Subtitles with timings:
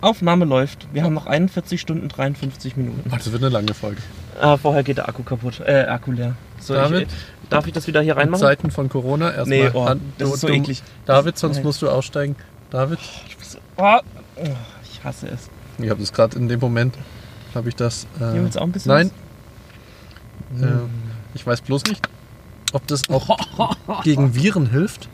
[0.00, 0.86] Aufnahme läuft.
[0.92, 3.10] Wir haben noch 41 Stunden 53 Minuten.
[3.12, 4.00] Oh, das wird eine lange Folge.
[4.40, 5.60] Ah, vorher geht der Akku kaputt.
[5.60, 6.36] Äh, Akku leer.
[6.60, 7.08] So, David?
[7.42, 8.40] Ich, darf ich das wieder hier In reinmachen?
[8.42, 9.58] Zeiten von Corona erstmal.
[9.58, 10.82] Nee, oh, an- das ist so eklig.
[11.06, 11.64] David, sonst nein.
[11.64, 12.36] musst du aussteigen.
[12.70, 12.98] David,
[13.76, 13.98] Oh,
[14.92, 15.48] ich hasse es.
[15.78, 16.94] ich habe das gerade in dem Moment,
[17.54, 18.06] habe ich das.
[18.20, 19.10] Äh, Hier auch ein bisschen nein,
[20.60, 20.66] äh,
[21.34, 22.08] ich weiß bloß nicht,
[22.72, 23.36] ob das auch
[24.04, 25.08] gegen Viren hilft.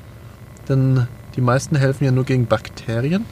[0.69, 1.07] Denn
[1.37, 3.27] die meisten helfen ja nur gegen Bakterien.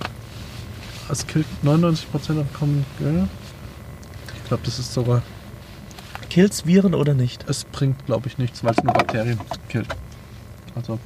[1.12, 2.84] Es killt 99% am Kommen.
[2.98, 3.28] Ja.
[4.42, 5.22] Ich glaube, das ist sogar.
[6.30, 7.44] Kills Viren oder nicht?
[7.48, 9.86] Es bringt, glaube ich, nichts, weil es nur Bakterien killt.
[10.74, 10.98] Also,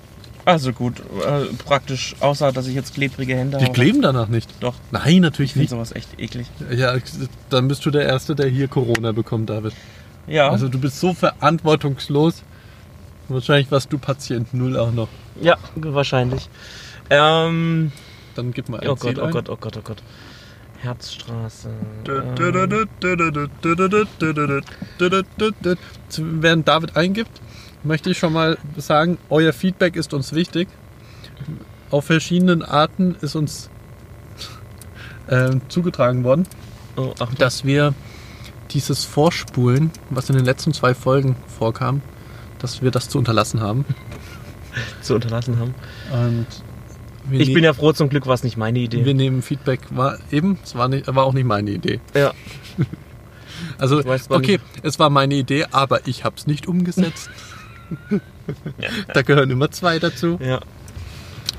[0.45, 3.75] Also gut, äh, praktisch, außer dass ich jetzt klebrige Hände die habe.
[3.75, 4.49] kleben danach nicht.
[4.61, 5.71] Doch, Nein, ich natürlich finde nicht.
[5.71, 6.47] sowas echt eklig.
[6.71, 6.95] Ja,
[7.51, 9.73] dann bist du der Erste, der hier Corona bekommt, David.
[10.29, 12.45] Ja, Also du bist so verantwortungslos.
[13.29, 15.09] Wahrscheinlich warst du Patient Null auch noch.
[15.41, 16.49] ja, wahrscheinlich.
[17.11, 17.91] Ähm,
[18.37, 19.33] Dann gib mal ein oh Gott, Ziel oh ein.
[19.33, 20.03] Gott, oh Gott, oh Gott.
[20.79, 21.71] Herzstraße.
[22.07, 22.85] Ähm,
[26.43, 27.41] Während David eingibt,
[27.83, 30.69] möchte ich schon mal sagen, euer Feedback ist uns wichtig.
[31.91, 33.71] Auf verschiedenen Arten ist uns
[35.31, 36.47] ähm, zugetragen worden,
[36.97, 37.95] oh, dass wir
[38.71, 42.03] dieses Vorspulen, was in den letzten zwei Folgen vorkam,
[42.59, 43.85] dass wir das zu unterlassen haben.
[45.01, 45.75] zu unterlassen haben.
[46.13, 46.47] Und
[47.31, 49.05] wir Ich ne- bin ja froh, zum Glück war es nicht meine Idee.
[49.05, 52.01] Wir nehmen Feedback, war eben, es war, nicht, war auch nicht meine Idee.
[52.15, 52.33] ja,
[53.79, 57.31] Also, weiß, okay, es war meine Idee, aber ich habe es nicht umgesetzt.
[59.15, 60.39] da gehören immer zwei dazu.
[60.41, 60.61] ja.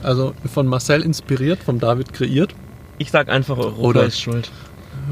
[0.04, 2.54] Also von Marcel inspiriert, von David kreiert,
[3.00, 4.52] Ich sag einfach, Europa Oder- ist schuld.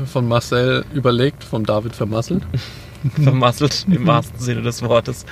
[0.06, 2.44] von Marcel überlegt, von David vermasselt.
[3.24, 5.26] Vermasselt im wahrsten Sinne des Wortes.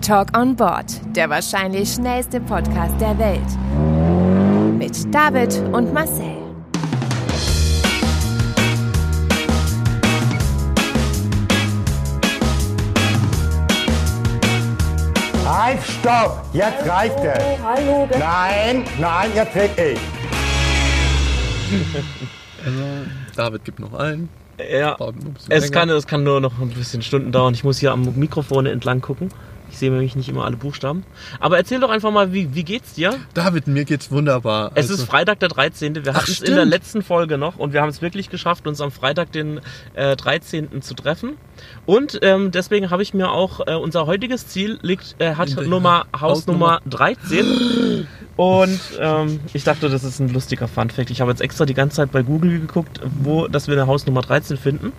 [0.00, 4.78] Talk on Board, der wahrscheinlich schnellste Podcast der Welt.
[4.78, 6.38] Mit David und Marcel.
[15.46, 16.46] Halt, stopp!
[16.54, 18.18] Jetzt reicht es!
[18.18, 20.00] Nein, nein, jetzt red ich!
[23.36, 24.30] David gibt noch ein.
[24.58, 25.70] Ja, ein es länger.
[25.70, 27.52] kann, es kann nur noch ein bisschen Stunden dauern.
[27.52, 29.30] Ich muss hier am Mikrofon entlang gucken.
[29.70, 31.04] Ich sehe nämlich nicht immer alle Buchstaben.
[31.38, 33.14] Aber erzähl doch einfach mal, wie, wie geht's dir?
[33.34, 34.72] David, mir geht's wunderbar.
[34.74, 36.04] Es Also, ist Freitag der 13.
[36.04, 38.80] Wir hatten es in der letzten Folge noch und wir haben es wirklich geschafft, uns
[38.80, 39.60] am Freitag den
[39.94, 40.82] äh, 13.
[40.82, 41.36] zu treffen.
[41.86, 46.06] Und ähm, deswegen habe ich mir auch äh, unser heutiges Ziel liegt, äh, hat Nummer
[46.18, 46.80] Hausnummer.
[46.88, 48.06] 13.
[48.36, 51.10] Und ähm, ich dachte, das ist ein lustiger Funfact.
[51.10, 54.22] Ich habe jetzt extra die ganze Zeit bei Google geguckt, wo, dass wir eine Hausnummer
[54.22, 54.92] 13 finden.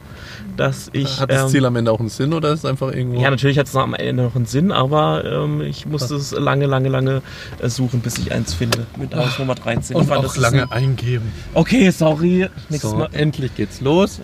[0.61, 1.19] Dass ich.
[1.19, 3.19] Hat das ähm, Ziel am Ende auch einen Sinn oder ist es einfach irgendwo?
[3.19, 6.67] ja, natürlich hat es am Ende noch einen Sinn, aber ähm, ich musste es lange,
[6.67, 7.23] lange, lange
[7.59, 9.95] äh, suchen, bis ich eins finde mit Hausnummer 13.
[9.95, 11.31] Ich und fand, auch lange Ein, eingeben.
[11.55, 12.47] okay, sorry.
[12.69, 13.09] Nächstes So, Mal.
[13.13, 14.21] endlich geht's los.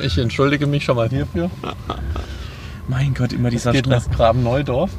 [0.00, 1.50] Ich entschuldige mich schon mal hierfür.
[2.88, 4.06] Mein Gott, immer dieser Geht Stress.
[4.08, 4.90] nach Graben-Neudorf.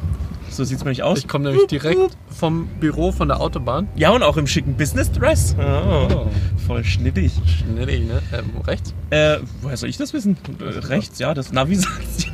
[0.51, 1.19] So sieht's nämlich aus.
[1.19, 3.87] Ich komme nämlich direkt vom Büro von der Autobahn.
[3.95, 5.55] ja, und auch im schicken Business-Dress.
[5.57, 6.27] Oh, Oh.
[6.67, 7.33] Voll schnittig.
[7.45, 8.21] Schnell, ne?
[8.33, 8.93] Ähm, rechts?
[9.09, 10.37] Äh, woher soll ich das wissen?
[10.59, 12.27] Äh, rechts, ja, das Navi sagt's.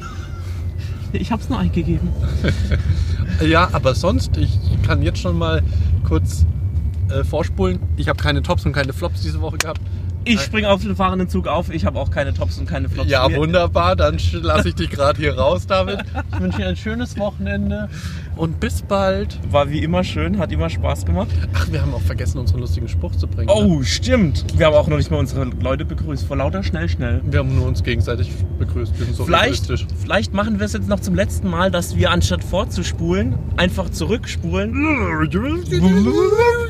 [1.13, 2.09] Ich hab's nur eingegeben.
[3.45, 5.61] Ja, aber sonst, ich kann jetzt schon mal
[6.07, 6.45] kurz
[7.11, 7.77] äh, vorspulen.
[7.95, 9.79] Ich habe keine Tops und keine Flops diese Woche gehabt.
[10.27, 11.69] Ich spring auf den fahrenden Zug auf.
[11.73, 13.09] Ich habe auch keine Tops und keine Flops.
[13.09, 13.95] Ja, Mir- wunderbar.
[13.95, 15.99] Dann lasse ich dich gerade hier raus, David.
[16.33, 17.89] Ich wünsche dir ein schönes Wochenende
[18.35, 19.39] und bis bald.
[19.49, 21.29] War wie immer schön, hat immer Spaß gemacht.
[21.53, 23.47] Ach, wir haben auch vergessen, unseren lustigen Spruch zu bringen.
[23.47, 23.53] ne?
[23.55, 24.45] Oh, stimmt.
[24.55, 26.25] Wir haben auch noch nicht mal unsere Leute begrüßt.
[26.27, 27.21] Vor lauter schnell, schnell.
[27.25, 28.97] Wir haben nur uns gegenseitig begrüßt.
[28.99, 29.65] Wir sind so Vielleicht,
[29.99, 34.73] vielleicht machen wir es jetzt noch zum letzten Mal, dass wir anstatt vorzuspulen, einfach zurückspulen.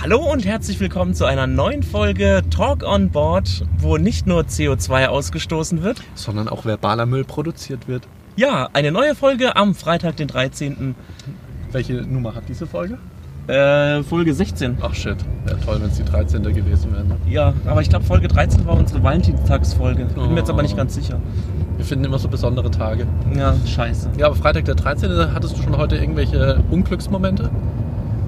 [0.00, 5.06] Hallo und herzlich willkommen zu einer neuen Folge Talk on Board, wo nicht nur CO2
[5.06, 6.02] ausgestoßen wird.
[6.14, 8.06] Sondern auch verbaler Müll produziert wird.
[8.36, 10.94] Ja, eine neue Folge am Freitag, den 13.
[11.72, 12.98] Welche Nummer hat diese Folge?
[13.48, 14.78] Äh, Folge 16.
[14.82, 15.16] Ach shit,
[15.46, 16.42] wäre toll, wenn es die 13.
[16.42, 17.04] gewesen wäre.
[17.04, 17.16] Ne?
[17.28, 20.04] Ja, aber ich glaube Folge 13 war unsere Valentinstagsfolge.
[20.04, 20.76] Bin mir jetzt aber nicht Oh.
[20.76, 21.18] ganz sicher.
[21.76, 23.06] Wir finden immer so besondere Tage.
[23.34, 24.10] Ja, scheiße.
[24.18, 25.10] Ja, aber Freitag der 13.
[25.34, 27.50] hattest du schon heute irgendwelche Unglücksmomente?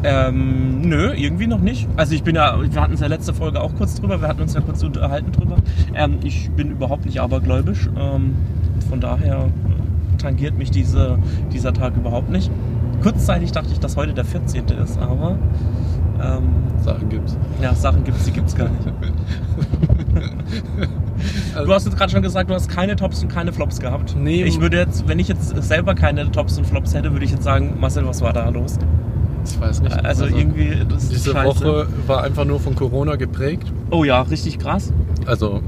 [0.03, 1.89] Ähm, nö, irgendwie noch nicht.
[1.97, 4.43] Also ich bin ja, wir hatten es ja letzte Folge auch kurz drüber, wir hatten
[4.43, 5.57] uns ja kurz unterhalten drüber.
[5.95, 7.89] Ähm, ich bin überhaupt nicht abergläubisch.
[7.99, 8.35] Ähm,
[8.89, 11.19] von daher äh, tangiert mich diese,
[11.53, 12.51] dieser Tag überhaupt nicht.
[13.03, 14.69] Kurzzeitig dachte ich, dass heute der 14.
[14.69, 15.39] ist, aber
[16.23, 16.49] ähm,
[16.83, 17.37] Sachen gibt's.
[17.63, 18.93] ja, Sachen gibt es, die gibt es gar nicht.
[21.65, 24.17] Du hast jetzt gerade schon gesagt, du hast keine Tops und keine Flops gehabt.
[24.19, 24.45] Nee.
[24.45, 27.43] Ich würde jetzt, wenn ich jetzt selber keine Tops und Flops hätte, würde ich jetzt
[27.43, 28.79] sagen, Marcel, was war da los?
[29.45, 30.05] Ich weiß nicht.
[30.05, 31.65] Also, irgendwie, das ist Diese scheiße.
[31.65, 33.73] Woche war einfach nur von Corona geprägt.
[33.91, 34.93] Oh ja, richtig krass.
[35.27, 35.61] Also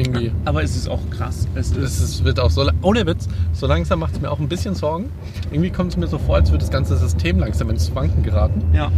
[0.00, 0.32] irgendwie.
[0.44, 1.46] Aber es ist auch krass.
[1.54, 4.38] Es Es ist, ist, wird auch so, ohne Witz, so langsam macht es mir auch
[4.40, 5.10] ein bisschen Sorgen.
[5.50, 8.62] Irgendwie kommt es mir so vor, als würde das ganze System langsam ins Wanken geraten.
[8.72, 8.90] ja.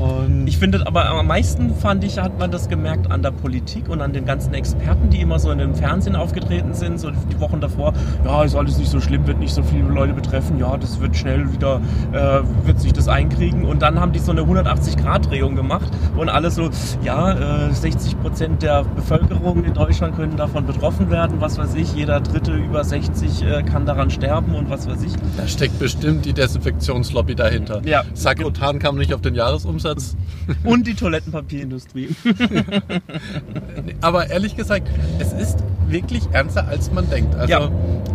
[0.00, 3.88] Und Ich finde aber am meisten fand ich, hat man das gemerkt an der Politik
[3.90, 7.38] und an den ganzen Experten, die immer so in dem Fernsehen aufgetreten sind, so die
[7.38, 7.92] Wochen davor.
[8.24, 10.58] Ja, ist alles nicht so schlimm, wird nicht so viele Leute betreffen.
[10.58, 13.66] Ja, das wird schnell wieder, äh, wird sich das einkriegen.
[13.66, 16.70] Und dann haben die so eine 180-Grad-Drehung gemacht und alle so,
[17.02, 21.40] ja, äh, 60 Prozent der Bevölkerung in Deutschland können davon betroffen werden.
[21.40, 25.12] Was weiß ich, jeder Dritte über 60 äh, kann daran sterben und was weiß ich.
[25.36, 27.80] da steckt bestimmt die Desinfektionslobby dahinter.
[27.84, 28.02] Ja.
[28.14, 30.16] Sagrotan kam nicht auf den Jahresumsatz.
[30.64, 32.08] Und die Toilettenpapierindustrie.
[34.00, 34.88] Aber ehrlich gesagt,
[35.20, 37.34] es ist wirklich ernster, als man denkt.
[37.36, 37.70] Also, Ja.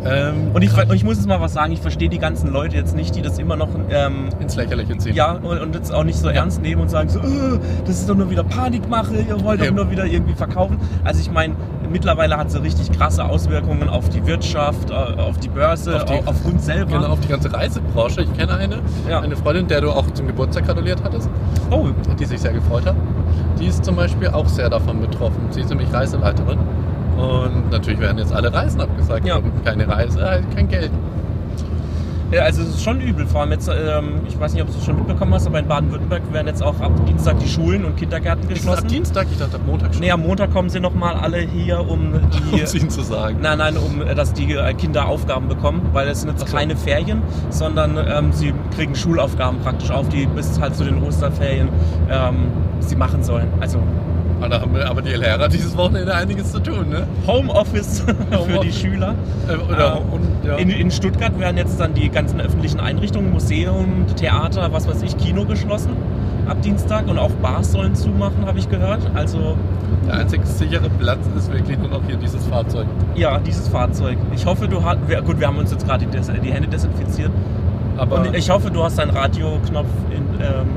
[0.06, 2.96] ähm, Und ich, ich muss jetzt mal was sagen, ich verstehe die ganzen Leute jetzt
[2.96, 5.16] nicht, die das immer noch ähm, ins Lächerliche ziehen.
[5.16, 8.10] ja und, und jetzt auch nicht so ernst nehmen und sagen so, äh, das ist
[8.10, 9.76] doch nur wieder Panikmache, ihr wollt doch Eben.
[9.76, 10.78] nur wieder irgendwie verkaufen.
[11.04, 11.56] Also ich meine,
[11.90, 16.26] mittlerweile hat sie richtig krasse Auswirkungen auf die Wirtschaft, äh, auf die Börse, Auf die-
[16.28, 16.92] auf uns selber.
[16.98, 18.22] Genau, auf die ganze Reisebranche.
[18.24, 18.80] Ich kenne eine,
[19.10, 19.20] Ja.
[19.22, 21.30] eine Freundin, der du auch zum Geburtstag gratuliert hattest,
[21.72, 21.88] Oh,
[22.20, 22.96] die sich sehr gefreut hat.
[23.60, 25.40] Die ist zum Beispiel auch sehr davon betroffen.
[25.52, 26.60] Sie ist nämlich Reiseleiterin.
[27.18, 29.26] Und natürlich werden jetzt alle Reisen abgesagt.
[29.26, 29.40] Ja.
[29.64, 30.92] Keine Reise, äh, kein Geld.
[32.32, 33.26] Ja, also es ist schon übel.
[33.28, 35.68] Vor allem jetzt, ähm, ich weiß nicht, ob du es schon mitbekommen hast, aber in
[35.68, 38.84] Baden-Württemberg werden jetzt auch ab Dienstag die Schulen und Kindergärten Ist es geschlossen.
[38.84, 39.28] ab Dienstag?
[39.32, 40.02] Ich dachte ab Montag schon.
[40.02, 42.54] Nee, am Montag kommen sie nochmal alle hier, um die...
[42.54, 43.38] um es ihnen zu sagen.
[43.42, 46.56] Nein, nein, um äh, dass die äh, Kinder Aufgaben bekommen, weil es sind jetzt so.
[46.56, 51.70] keine Ferien, sondern ähm, sie kriegen Schulaufgaben praktisch auf, die bis halt zu den Osterferien
[52.10, 52.48] ähm,
[52.80, 53.48] sie machen sollen.
[53.60, 53.80] Also
[54.40, 57.08] Aber da haben wir aber die Lehrer dieses Wochenende einiges zu tun, ne?
[57.26, 58.02] Homeoffice
[58.46, 58.72] für die.
[58.72, 59.16] Schüler.
[59.48, 60.56] Äh, Oder, Ähm, und, ja.
[60.56, 65.18] In, in Stuttgart werden jetzt dann die ganzen öffentlichen Einrichtungen, Museum, Theater, was weiß ich,
[65.18, 65.96] Kino geschlossen
[66.48, 69.02] ab Dienstag und auch Bars sollen zumachen, habe ich gehört.
[69.14, 69.58] Also
[70.08, 72.86] Der einzig sichere Platz ist wirklich nur noch hier dieses Fahrzeug.
[73.16, 74.18] ja, dieses Fahrzeug.
[74.36, 77.32] Ich hoffe, du hast, gut, wir haben uns jetzt gerade die, die Hände desinfiziert.
[77.98, 80.68] Aber Und ich hoffe, du hast deinen Radioknopf in, ähm,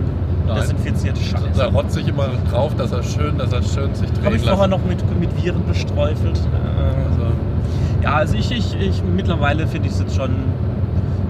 [0.48, 0.60] Nein.
[0.60, 1.16] desinfiziert.
[1.16, 1.64] da Scheiße.
[1.74, 4.68] rotze ich immer drauf, dass er schön, dass er schön sich drehen Habe ich vorher
[4.68, 6.38] noch mit, mit Viren bestreufelt.
[6.38, 7.26] Äh, Also,
[8.02, 10.30] ja, also ich, ich, ich mittlerweile finde ich es jetzt schon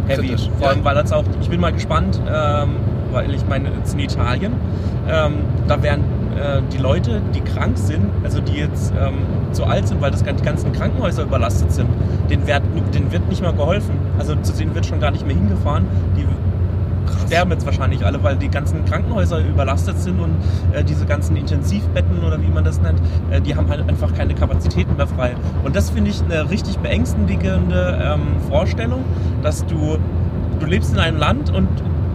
[0.06, 0.28] heavy.
[0.28, 2.70] Kritisch, Vor allem, weil jetzt auch, ich bin mal gespannt, ähm,
[3.12, 4.52] weil ich meine, jetzt in Italien,
[5.08, 5.34] ähm,
[5.66, 6.04] da werden
[6.38, 9.14] äh, die Leute, die krank sind, also die jetzt ähm,
[9.52, 11.88] zu alt sind, weil das, die ganzen Krankenhäuser überlastet sind,
[12.30, 12.62] denen wird,
[12.94, 13.96] denen wird nicht mehr geholfen.
[14.18, 15.86] Also zu denen wird schon gar nicht mehr hingefahren.
[16.16, 16.26] Die
[17.28, 20.30] sterben jetzt wahrscheinlich alle, weil die ganzen Krankenhäuser überlastet sind und
[20.72, 24.34] äh, diese ganzen Intensivbetten oder wie man das nennt, äh, die haben halt einfach keine
[24.34, 25.34] Kapazitäten mehr frei.
[25.64, 29.04] Und das finde ich eine richtig beängstigende ähm, Vorstellung,
[29.42, 29.98] dass du,
[30.58, 31.68] du lebst in einem Land und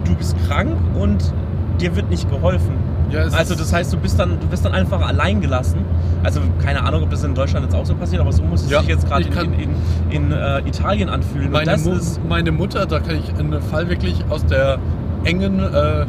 [0.04, 1.32] du bist krank und
[1.80, 2.74] dir wird nicht geholfen.
[3.10, 5.78] ja, Also das heißt, du bist dann, du bist dann einfach allein gelassen.
[6.22, 8.70] Also keine Ahnung, ob das in Deutschland jetzt auch so passiert, aber so muss es
[8.70, 9.70] Ja, sich jetzt gerade in, in, in,
[10.10, 11.46] in äh, Italien anfühlen.
[11.48, 14.78] Und meine, das Mu ist meine Mutter, da kann ich einen Fall wirklich aus der
[15.24, 16.06] engen, äh,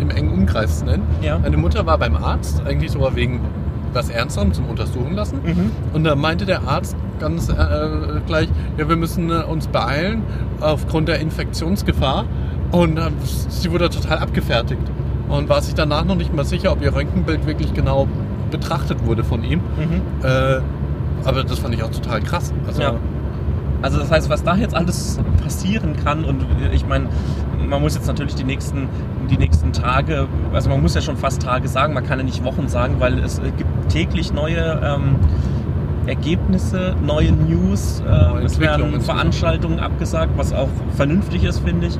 [0.00, 1.02] im engen Umkreis nennen.
[1.22, 1.38] ja.
[1.38, 3.40] Meine Mutter war beim Arzt, eigentlich sogar wegen
[3.92, 5.38] was Ernsterem zum Untersuchen lassen.
[5.44, 5.70] Mhm.
[5.94, 7.54] Und da meinte der Arzt ganz äh,
[8.26, 10.22] gleich, ja, wir müssen äh, uns beeilen
[10.60, 12.26] aufgrund der Infektionsgefahr.
[12.70, 13.10] Und äh,
[13.48, 14.82] sie wurde total abgefertigt
[15.28, 18.06] und war sich danach noch nicht mal sicher, ob ihr Röntgenbild wirklich genau
[18.50, 19.60] betrachtet wurde von ihm.
[19.60, 20.02] Mhm.
[20.22, 20.60] Äh,
[21.24, 22.52] aber das fand ich auch total krass.
[22.66, 22.94] Also, Ja.
[23.82, 27.08] Also das heißt, was da jetzt alles passieren kann und ich meine,
[27.68, 28.88] man muss jetzt natürlich die nächsten,
[29.30, 32.42] die nächsten Tage, also man muss ja schon fast Tage sagen, man kann ja nicht
[32.44, 35.16] Wochen sagen, weil es äh, gibt täglich neue ähm,
[36.06, 39.00] Ergebnisse, neue News, äh, es werden.
[39.00, 41.98] Veranstaltungen abgesagt, was auch vernünftig ist, finde ich.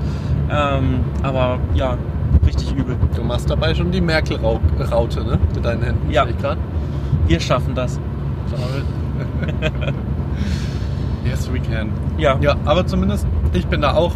[0.51, 1.99] Ähm, aber ja,
[2.47, 2.97] richtig übel.
[3.15, 5.39] Du machst dabei schon die Merkel-Raute, ne?
[5.55, 6.11] Mit deinen Händen.
[6.11, 6.27] Ja.
[6.27, 6.57] Ich grad.
[7.27, 8.01] Wir schaffen das.
[11.29, 11.91] yes, we can.
[12.17, 12.37] Ja.
[12.41, 14.13] Ja, aber zumindest, ich bin da auch,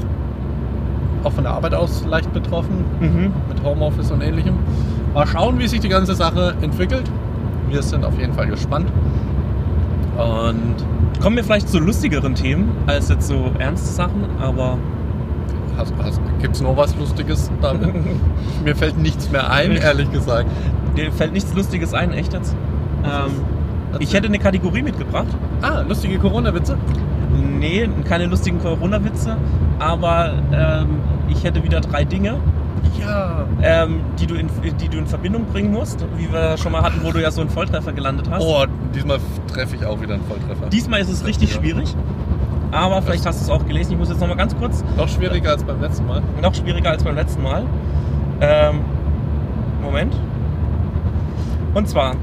[1.25, 3.33] auch von der Arbeit aus leicht betroffen, Mhm.
[3.49, 4.55] mit Homeoffice und ähnlichem.
[5.15, 7.11] Mal schauen, wie sich die ganze Sache entwickelt.
[7.69, 8.87] Wir sind auf jeden Fall gespannt.
[10.17, 10.75] Und
[11.21, 14.77] Kommen wir vielleicht zu lustigeren Themen als jetzt so ernste Sachen, aber
[16.41, 17.95] gibt es noch was Lustiges damit?
[18.65, 20.47] Mir fällt nichts mehr ein, ehrlich gesagt.
[20.97, 22.55] dir fällt nichts Lustiges ein, echt jetzt?
[23.05, 23.31] Ähm,
[23.99, 25.27] ich hätte eine Kategorie mitgebracht.
[25.63, 26.77] Ah, lustige Corona-Witze?
[27.59, 29.37] Nee, keine lustigen Corona-Witze,
[29.79, 30.87] aber ähm,
[31.29, 32.35] ich hätte wieder drei Dinge,
[33.01, 33.45] Ja.
[33.63, 34.49] ähm, die, du in,
[34.81, 37.41] die du in Verbindung bringen musst, wie wir schon mal hatten, wo du ja so
[37.41, 38.43] einen Volltreffer gelandet hast.
[38.45, 39.19] Oh, diesmal
[39.53, 40.67] treffe ich auch wieder einen Volltreffer.
[40.71, 41.61] Diesmal ist es richtig Ja.
[41.61, 41.95] schwierig,
[42.71, 43.93] aber vielleicht hast du es auch gelesen.
[43.93, 46.23] Ich muss jetzt noch mal ganz kurz, Noch schwieriger als beim letzten Mal.
[46.43, 47.63] noch schwieriger als beim letzten Mal.
[48.41, 48.81] Ähm,
[49.83, 50.15] Moment.
[51.75, 52.15] Und zwar,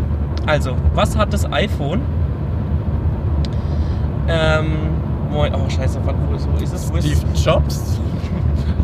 [0.46, 2.02] also, was hat das iPhone?
[4.28, 4.72] Ähm,
[5.32, 6.92] moin, oh scheiße, wo ist, wo ist es?
[6.92, 8.00] Wo ist Steve Jobs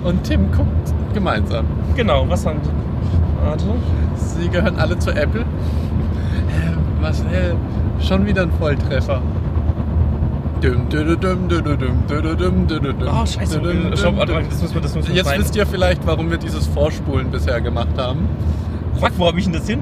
[0.04, 1.66] und Tim guckt gemeinsam.
[1.96, 3.46] Genau, was haben die?
[3.46, 3.66] Warte.
[4.16, 5.42] Sie gehören alle zu Apple.
[5.42, 9.22] Ähm, äh, schon wieder ein Volltreffer.
[13.08, 13.62] Oh, scheiße.
[13.96, 16.68] Stopp, warte mal, müssen wir, das müssen wir Jetzt wisst ihr vielleicht, warum wir dieses
[16.68, 18.28] Vorspulen bisher gemacht haben.
[19.00, 19.82] Fuck, wo habe ich denn das hin?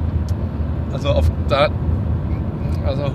[0.93, 1.69] Also auf da.
[2.85, 3.11] Also.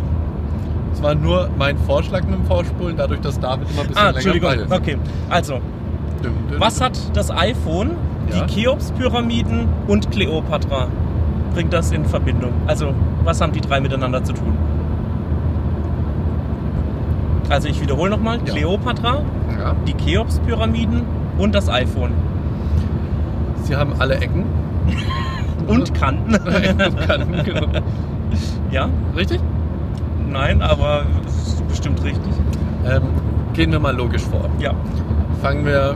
[0.93, 4.07] Es war nur mein Vorschlag mit dem Vorspulen, dadurch, dass David immer ein bisschen Ah,
[4.07, 4.51] länger Entschuldigung.
[4.51, 4.73] bei ist.
[4.73, 4.97] Okay,
[5.31, 5.53] also,
[6.23, 7.91] Dum, dum, was hat das iPhone,
[8.35, 8.45] Ja.
[8.47, 10.89] die Cheops-Pyramiden und Kleopatra?
[11.55, 12.51] Bringt das in Verbindung?
[12.67, 14.55] Also, was haben die drei miteinander zu tun?
[17.49, 18.53] Also, ich wiederhole nochmal: Ja.
[18.55, 19.23] Kleopatra,
[19.59, 19.75] Ja.
[19.87, 21.03] die Cheops-Pyramiden
[21.39, 22.11] und das iPhone.
[23.63, 24.45] Sie haben alle Ecken.
[25.69, 26.33] Und Kanten.
[27.07, 27.67] Kann, genau.
[28.71, 28.89] ja?
[29.17, 29.41] Richtig?
[30.29, 32.33] Nein, aber es ist bestimmt richtig.
[32.87, 33.03] Ähm,
[33.53, 34.49] gehen wir mal logisch vor.
[34.59, 34.73] Ja.
[35.43, 35.95] Fangen wir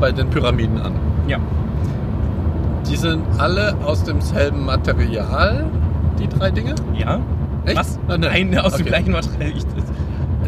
[0.00, 0.92] bei den Pyramiden an.
[1.26, 1.38] Ja.
[2.88, 5.66] Die sind alle aus demselben Material,
[6.18, 6.74] die drei Dinge?
[6.94, 7.20] Ja?
[7.66, 7.76] Echt?
[7.76, 7.98] Was?
[8.08, 8.50] Ah, nein.
[8.50, 8.88] Nein, aus dem Okay.
[8.88, 9.52] gleichen Material.
[9.56, 9.64] Ich,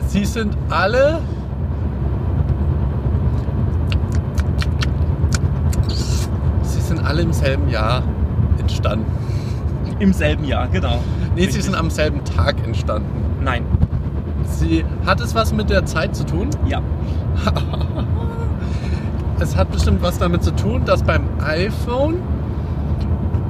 [0.09, 1.21] Sie sind alle.
[6.62, 8.03] Sie sind alle im selben Jahr
[8.62, 9.07] entstanden.
[9.99, 10.99] Im selben Jahr, genau.
[11.35, 11.64] Nee, sie Richtig.
[11.64, 13.09] sind am selben Tag entstanden.
[13.42, 13.64] Nein.
[14.47, 16.49] Sie hat es was mit der Zeit zu tun?
[16.66, 16.81] Ja.
[19.40, 22.16] Es hat bestimmt was damit zu tun, dass beim iPhone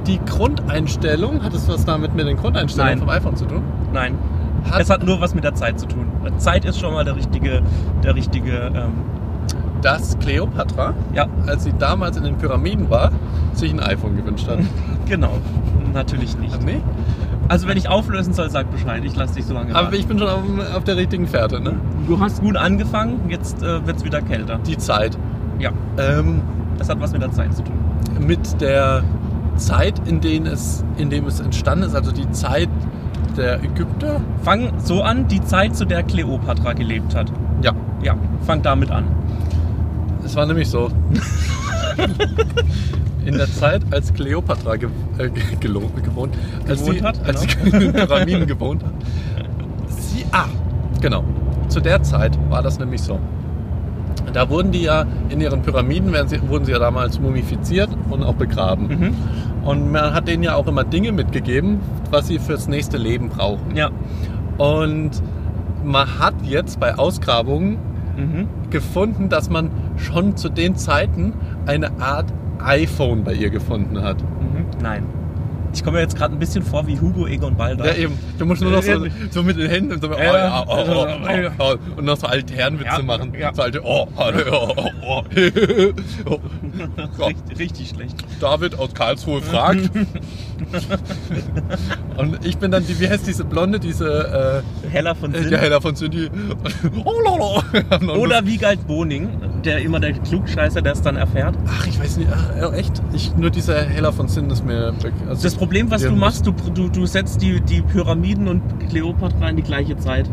[0.07, 2.99] die Grundeinstellung, hat es was damit mit den Grundeinstellungen Nein.
[2.99, 3.61] vom iPhone zu tun?
[3.93, 4.17] Nein.
[4.71, 6.07] Hat- es hat nur was mit der Zeit zu tun.
[6.37, 7.61] Zeit ist schon mal der richtige,
[8.03, 8.93] der richtige, ähm,
[9.83, 13.11] Dass Cleopatra, ja, als sie damals in den Pyramiden war,
[13.53, 14.59] sich ein iPhone gewünscht hat.
[15.15, 15.33] genau.
[15.93, 16.63] Natürlich nicht.
[16.65, 16.81] nee?
[17.49, 19.03] Also wenn ich auflösen soll, sag Bescheid.
[19.05, 19.95] Ich lasse dich so lange Aber warten.
[19.95, 20.41] ich bin schon auf,
[20.75, 21.73] auf der richtigen Fährte, ne?
[22.07, 24.59] Du hast gut angefangen, jetzt äh, wird es wieder kälter.
[24.65, 25.17] Die Zeit.
[25.59, 26.41] Ja, Ähm,
[26.77, 27.75] das hat was mit der Zeit zu tun.
[28.19, 29.03] mit der
[29.57, 32.69] Zeit, in, denen es, in dem es entstanden ist, also die Zeit
[33.37, 34.19] der Ägypter.
[34.43, 37.31] Fang so an, die Zeit, zu der Kleopatra gelebt hat.
[37.61, 38.15] Ja, Ja,
[38.47, 39.03] fang damit an.
[40.25, 40.89] es war nämlich so.
[43.25, 46.35] In der Zeit, als Kleopatra ge äh, gewohnt,
[46.67, 47.65] als Gewohnt sie, hat, als sie genau.
[47.77, 48.93] in den Pyramiden gewohnt hat.
[49.87, 50.47] Sie, ah,
[50.99, 51.23] genau.
[51.69, 53.19] Zu der Zeit war das nämlich so.
[54.33, 58.35] Da wurden die ja in ihren Pyramiden, sie, wurden sie ja damals mumifiziert und auch
[58.35, 58.87] begraben.
[58.87, 59.15] Mhm.
[59.63, 61.79] Und man hat denen ja auch immer Dinge mitgegeben,
[62.11, 63.75] was sie fürs nächste Leben brauchen.
[63.75, 63.89] Ja.
[64.57, 65.11] Und
[65.83, 67.77] man hat jetzt bei Ausgrabungen
[68.15, 68.47] Mhm.
[68.69, 71.33] gefunden, dass man schon zu den Zeiten
[71.65, 74.21] eine Art iPhone bei ihr gefunden hat.
[74.21, 74.65] Mhm.
[74.81, 75.03] Nein.
[75.73, 77.85] Ich komme mir jetzt gerade ein bisschen vor wie Hugo, Egon Balder.
[77.87, 78.17] Ja, eben.
[78.37, 78.99] Du musst nur noch so, Ja,
[79.31, 81.51] so mit den Händen so, oh, Ja, ja, oh, oh, oh, ja.
[81.57, 83.33] oh, oh, und noch so Altherrenwitze Ja, machen.
[83.37, 83.51] ja.
[83.53, 84.31] So alte, oh, oh,
[85.05, 85.23] oh,
[87.25, 88.15] richtig, richtig schlecht.
[88.39, 89.89] David aus Karlsruhe fragt.
[92.17, 95.49] und ich bin dann die, wie heißt diese Blonde, diese, Heller von äh, Sinn.
[95.49, 96.29] der Heller von Cindy.
[97.05, 97.61] Oh, lolo.
[97.89, 99.29] Haben noch Oder Wiegald Boning,
[99.65, 101.55] der immer der Klugscheißer, der es dann erfährt.
[101.67, 102.29] Ach, ich weiß nicht.
[102.33, 103.01] Ach, echt?
[103.13, 105.13] Ich, nur dieser Heller von Sinn ist mir weg.
[105.27, 109.49] Also, Das Problem, was du machst, du, du, du setzt die, die Pyramiden und Kleopatra
[109.49, 110.29] in die gleiche Zeit.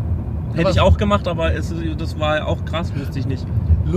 [0.53, 3.47] Hätte Aber- ich auch gemacht, aber es, das war auch krass, wusste ich nicht.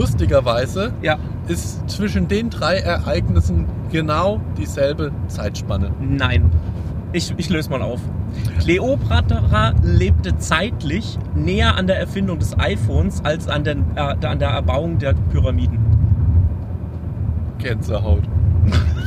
[0.07, 5.91] Lustigerweise Ja, ist zwischen den drei Ereignissen genau dieselbe Zeitspanne.
[5.99, 6.51] nein.
[7.13, 8.01] Ich, ich löse mal auf.
[8.59, 14.49] Kleopatra lebte zeitlich näher an der Erfindung des iPhones als an, den, äh, an der
[14.49, 15.79] Erbauung der Pyramiden.
[17.59, 18.23] Gänsehaut.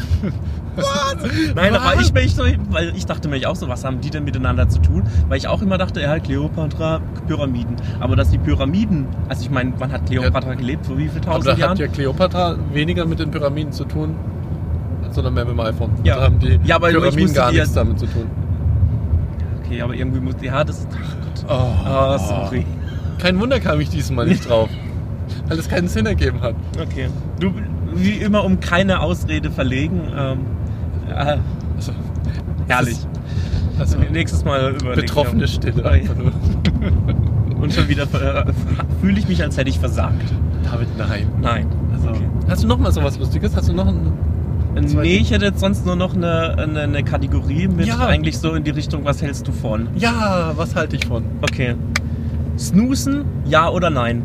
[1.54, 2.06] Nein, da war Was?
[2.08, 4.78] ich mich so, weil ich dachte mir auch so, was haben die denn miteinander zu
[4.80, 5.02] tun?
[5.28, 7.76] Weil ich auch immer dachte, ja, Kleopatra, Pyramiden.
[7.98, 10.86] Aber dass die Pyramiden, also ich meine, wann hat Kleopatra gelebt?
[10.86, 11.70] Vor wie viel Aber tausend da Jahren?
[11.70, 14.16] hat ja Kleopatra weniger mit den Pyramiden zu tun,
[15.16, 15.90] sondern mehr mit dem iPhone.
[16.04, 16.16] Ja.
[16.16, 18.26] Da haben die Ja, aber ich Pyramiden gar die nichts ja- damit zu tun.
[19.64, 20.86] Okay, aber irgendwie muss, ja, das,
[21.48, 22.64] Oh, ah, sorry.
[23.18, 24.68] Kein Wunder kam ich diesmal nicht drauf.
[25.48, 26.54] Weil es keinen Sinn ergeben hat.
[26.80, 27.08] Okay.
[27.40, 27.52] Du,
[27.94, 30.38] wie immer, um keine Ausrede verlegen, ähm,
[31.08, 31.36] äh,
[31.76, 31.92] Also,
[32.68, 32.92] herrlich.
[32.92, 33.08] ist-
[33.78, 34.94] also Nächstes Mal überlegen.
[35.02, 36.32] betroffene Stille Oh, nur.
[37.62, 38.44] Und schon wieder äh,
[39.00, 40.22] fühle ich mich, als hätte ich versagt.
[40.70, 41.26] David, nein.
[41.40, 41.66] Nein.
[41.92, 42.28] Also, Okay.
[42.48, 43.54] Hast du noch mal sowas Lustiges?
[43.56, 44.12] Hast du noch ein...
[44.80, 48.06] Nee, ich hätte jetzt sonst nur noch eine, eine, eine Kategorie mit Ja.
[48.06, 49.88] eigentlich so in die Richtung, was hältst du von?
[49.96, 51.24] Ja, was halte ich von?
[51.42, 51.74] Okay.
[52.58, 54.22] Snoosen, ja oder nein?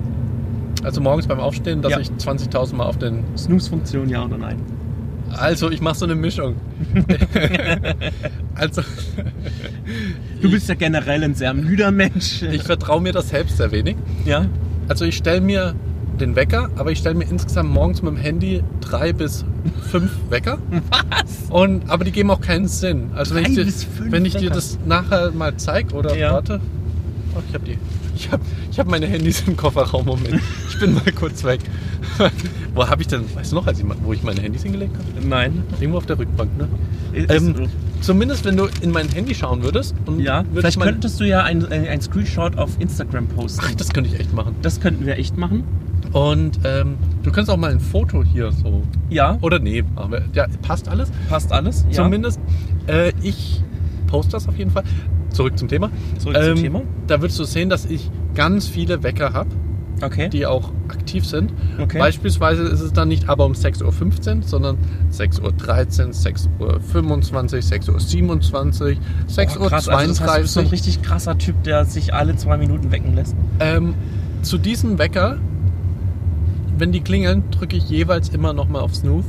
[0.83, 1.99] Also morgens beim Aufstehen, dass Ja.
[1.99, 3.23] ich 20.000 Mal auf den...
[3.37, 4.57] Snooze-Funktion, ja oder nein?
[5.37, 6.55] Also, ich mache so eine Mischung.
[8.55, 8.81] also,
[10.41, 12.41] Du bist ja generell ein sehr müder Mensch.
[12.41, 13.95] ich vertraue mir das selbst sehr wenig.
[14.25, 14.45] ja?
[14.89, 15.73] Also, ich stelle mir
[16.21, 19.43] den Wecker, aber ich stelle mir insgesamt morgens mit dem Handy drei bis
[19.89, 20.59] fünf Wecker.
[21.09, 21.49] Was?
[21.49, 23.11] Und, aber die geben auch keinen Sinn.
[23.13, 26.33] Also wenn ich dir, wenn ich dir das nachher mal zeige oder Ja.
[26.33, 26.61] warte.
[27.35, 27.77] Oh, ich habe die.
[28.15, 30.05] Ich habe ich hab meine Handys im Kofferraum.
[30.05, 30.41] Moment.
[30.69, 31.61] Ich bin mal kurz weg.
[32.75, 35.27] wo habe ich denn, weißt du noch, als ich, wo ich meine Handys hingelegt habe?
[35.27, 35.63] Nein.
[35.79, 36.67] Irgendwo auf der Rückbank, ne?
[37.13, 37.67] Ähm,
[38.01, 41.65] zumindest wenn du in mein Handy schauen würdest und ja, vielleicht könntest du ja ein,
[41.71, 43.61] ein, ein Screenshot auf Instagram posten.
[43.65, 44.55] Ach, das könnte ich echt machen.
[44.61, 45.63] Das könnten wir echt machen.
[46.13, 48.83] Und ähm, du kannst auch mal ein Foto hier so.
[49.09, 51.11] Ja, Oder nee, aber ja, passt alles.
[51.29, 51.85] passt alles.
[51.89, 52.03] Ja.
[52.03, 52.39] Zumindest.
[52.87, 53.63] Äh, ich
[54.07, 54.83] poste das auf jeden Fall.
[55.29, 55.89] Zurück zum Thema.
[56.17, 56.81] Zurück zum Thema.
[57.07, 59.49] Da würdest du sehen, dass ich ganz viele Wecker habe,
[60.01, 60.27] Okay.
[60.29, 61.53] die auch aktiv sind.
[61.79, 61.99] Okay.
[61.99, 63.83] Beispielsweise ist es dann nicht aber um 6.15
[64.37, 64.77] Uhr, sondern
[65.13, 68.97] 6.13 Uhr, 6.25 Uhr, 6.27 Uhr,
[69.29, 69.71] 6.32 Oh, Uhr.
[69.73, 70.71] also das heißt, du bist so ein 32.
[70.71, 73.35] richtig krasser Typ, der sich alle zwei Minuten wecken lässt.
[73.59, 73.93] ähm,
[74.41, 75.37] zu diesen Wecker,
[76.81, 79.27] wenn die klingeln, drücke ich jeweils immer nochmal auf Snooze.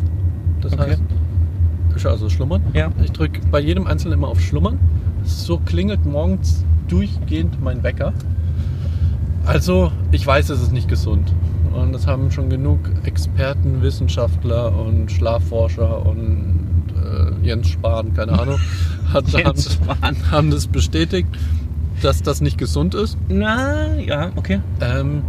[0.63, 0.97] Das Okay.
[1.95, 2.63] heißt, also schlummern.
[2.73, 2.91] Ja.
[3.05, 4.79] Ich drücke bei jedem Einzelnen immer auf Schlummern.
[5.23, 8.15] So klingelt morgens durchgehend mein Wecker.
[9.45, 11.31] Also, ich weiß, es ist nicht gesund.
[11.75, 18.59] Und das haben schon genug Experten, Wissenschaftler und Schlafforscher und äh, Jens Spahn, keine Ahnung,
[19.13, 20.17] hat, Jens haben, Spahn.
[20.31, 21.29] haben das bestätigt,
[22.01, 23.19] dass das nicht gesund ist.
[23.29, 24.61] Na, ja, okay.
[24.81, 25.23] Ähm,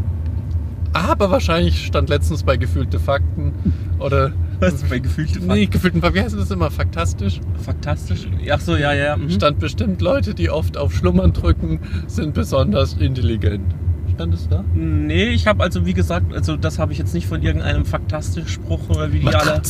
[0.93, 3.53] aber wahrscheinlich stand letztens bei gefühlte Fakten
[3.99, 6.71] oder Was bei gefühlte nee, gefühlten Fakten, wie heißt das immer?
[6.71, 7.41] Faktastisch?
[7.63, 8.27] Faktastisch.
[8.51, 9.17] Ach so, ja, ja.
[9.17, 9.29] mhm.
[9.29, 13.73] Stand bestimmt, Leute, die oft auf Schlummern drücken, sind besonders intelligent.
[14.13, 14.63] Stand es da?
[14.75, 18.47] Nee, ich habe also, wie gesagt, also das habe ich jetzt nicht von irgendeinem faktastischen
[18.47, 19.61] Spruch oder wie die alle,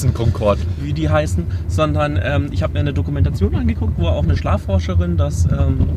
[0.82, 5.16] wie die heißen, sondern ähm, ich habe mir eine Dokumentation angeguckt, wo auch eine Schlafforscherin
[5.16, 5.88] das, ähm,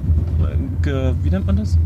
[0.82, 1.76] ge, wie nennt man das?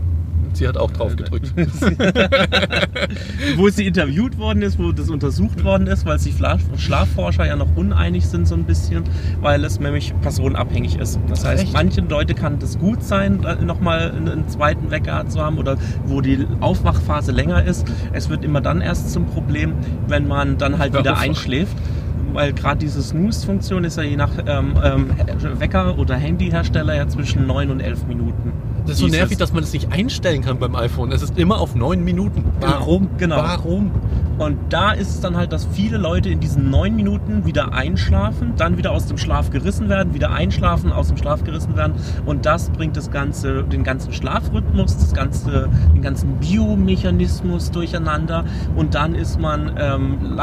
[0.53, 1.53] Sie hat auch drauf gedrückt.
[3.57, 7.57] wo sie interviewt worden ist, wo das untersucht worden ist, weil sich Schlaf Schlafforscher ja
[7.57, 9.05] noch uneinig sind so ein bisschen,
[9.41, 11.19] weil es nämlich personenabhängig ist.
[11.29, 11.73] Das heißt, Echt?
[11.73, 16.21] manchen Leute kann das gut sein, nochmal einen, einen zweiten Wecker zu haben oder wo
[16.21, 17.87] die Aufwachphase länger ist.
[18.13, 19.75] Es wird immer dann erst zum Problem,
[20.09, 21.25] wenn man dann halt wieder Aufwach.
[21.25, 21.77] einschläft.
[22.33, 25.07] Weil gerade diese Snooze-Funktion ist ja je nach ähm, ähm,
[25.59, 28.53] Wecker- oder Handyhersteller ja zwischen 9 und 11 Minuten.
[28.91, 31.13] Das ist so nervig, dass man das nicht einstellen kann beim iPhone.
[31.13, 32.45] Es ist immer auf neun Minuten.
[32.59, 33.09] Warum?
[33.19, 33.37] Genau.
[33.37, 33.93] Warum?
[34.39, 38.55] Und da ist es dann halt, dass viele Leute in diesen neun Minuten wieder einschlafen,
[38.57, 41.93] dann wieder aus dem Schlaf gerissen werden, wieder einschlafen, aus dem Schlaf gerissen werden.
[42.27, 48.45] Und das bringt das ganze, den ganzen Schlafrhythmus, das ganze, den ganzen Biomechanismus durcheinander.
[48.75, 50.35] Und dann ist man ähm,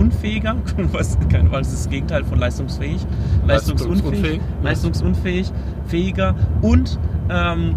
[0.00, 0.56] leistungsunfähiger.
[0.92, 3.00] Was, kein, was ist das Gegenteil von leistungsfähig?
[3.46, 4.40] Leistungsunfähig.
[4.62, 5.52] Leistungsunfähig,
[5.86, 7.74] fähiger und ähm,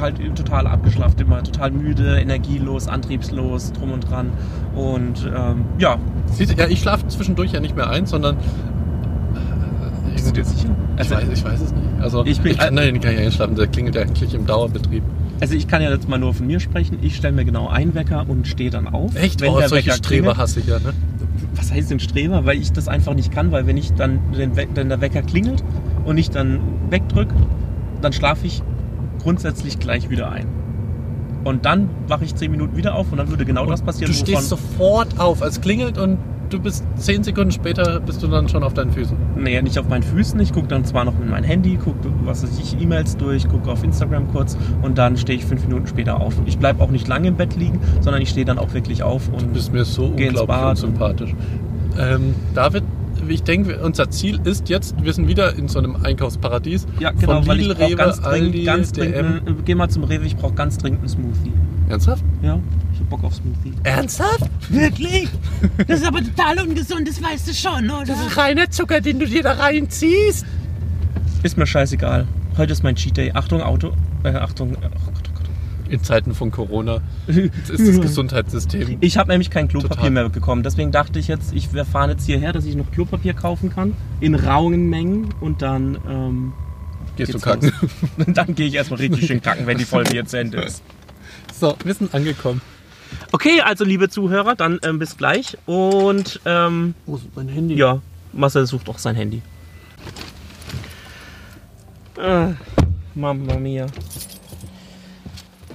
[0.00, 4.30] halt total abgeschlafft immer, total müde, energielos, antriebslos, drum und dran.
[4.74, 5.96] Und ähm, ja,
[6.56, 8.36] ja, ich schlafe zwischendurch ja nicht mehr ein, sondern.
[10.12, 10.68] bist du dir sicher?
[10.96, 11.84] Ich, Also, weiß, ich weiß es nicht.
[12.00, 13.54] Also, Ich ich, bin- kann da ja nicht einschlafen.
[13.54, 15.02] Der klingelt ja eigentlich im Dauerbetrieb.
[15.40, 16.98] also ich kann ja jetzt mal nur von mir sprechen.
[17.02, 19.14] Ich stelle mir genau einen Wecker und stehe dann auf.
[19.14, 19.40] Echt?
[19.40, 20.92] Wenn oh, der solche Wecker Streber hasse ich ja, ne?
[21.54, 22.44] Was heißt denn Streber?
[22.44, 25.22] Weil ich das einfach nicht kann, weil wenn ich dann den We wenn der Wecker
[25.22, 25.62] klingelt
[26.04, 27.34] und ich dann wegdrücke,
[28.00, 28.62] dann schlafe ich
[29.22, 30.46] grundsätzlich gleich wieder ein.
[31.44, 34.18] Und dann wache ich 10 Minuten wieder auf und dann würde genau das passieren, Du
[34.18, 36.18] stehst sofort auf, als klingelt und
[36.50, 39.16] du bist zehn Sekunden später bist du dann schon auf deinen Füßen.
[39.36, 40.38] Nee, nicht auf meinen Füßen.
[40.40, 43.70] Ich gucke dann zwar noch in mein Handy, gucke, was weiß ich, E-Mails durch, gucke
[43.70, 46.34] auf Instagram kurz und dann stehe ich fünf Minuten später auf.
[46.46, 49.28] Ich bleibe auch nicht lange im Bett liegen, sondern ich stehe dann auch wirklich auf
[49.28, 50.70] und Du bist mir so unglaublich Bad.
[50.70, 51.34] unsympathisch.
[51.98, 52.84] Ähm, David,
[53.28, 56.86] ich denke, unser Ziel ist jetzt, wir sind wieder in so einem Einkaufsparadies.
[57.00, 59.12] ja, genau, von weil Lidl, ich brauche Rewe, ganz dringend, Aldi, ganz DM.
[59.12, 61.52] dringend, äh, geh mal zum Rewe, ich brauche ganz dringend einen Smoothie.
[61.88, 62.22] Ernsthaft?
[62.42, 63.72] Ja, ich Bock auf Smoothie.
[63.84, 64.48] Ernsthaft?
[64.68, 65.28] Wirklich?
[65.86, 68.04] Das ist aber total ungesund, das weißt du schon, oder?
[68.04, 70.44] Das ist reiner Zucker, den du dir da reinziehst.
[71.42, 72.26] Ist mir scheißegal.
[72.56, 73.30] Heute ist mein Cheat Day.
[73.34, 73.92] Achtung, Auto.
[74.24, 74.76] Äh, Achtung.
[74.76, 74.92] Oh Gott,
[75.28, 75.48] oh Gott.
[75.88, 78.98] In Zeiten von Corona ist das Gesundheitssystem.
[79.00, 80.10] Ich habe nämlich kein Klopapier Total.
[80.10, 80.62] mehr bekommen.
[80.62, 83.94] Deswegen dachte ich jetzt, ich wir fahren jetzt hierher, dass ich noch Klopapier kaufen kann.
[84.20, 85.32] In rauen Mengen.
[85.40, 86.52] Und dann, ähm,
[87.16, 87.72] Gehst du kacken?
[87.80, 88.26] los.
[88.34, 90.82] dann gehe ich erstmal richtig schön kacken, wenn die Folge jetzt zu Ende ist.
[91.58, 92.60] So, wir sind angekommen.
[93.32, 95.56] Okay, also liebe Zuhörer, dann ähm, bis gleich.
[95.66, 97.74] Und ähm, Wo ist mein Handy?
[97.74, 98.00] ja,
[98.32, 99.42] Marcel sucht auch sein Handy.
[102.20, 102.52] Ah,
[103.14, 103.86] Mamma mia.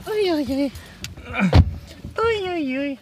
[0.06, 0.72] Uiuiui.
[2.18, 2.98] Uiuiui.